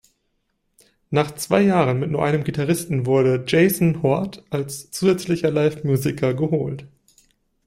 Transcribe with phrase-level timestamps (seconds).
[1.11, 6.87] Nach zwei Jahren mit nur einem Gitarristen wurde Jason Hoard als zusätzlicher Live-Musiker geholt.